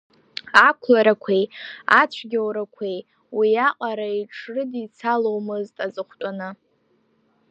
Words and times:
Ақәларақәеи 0.67 1.43
ацәгьаурақәеи 1.99 2.99
уиаҟара 3.37 4.07
иҽрыдицаломызт 4.19 5.75
аҵыхәтәаны. 5.85 6.49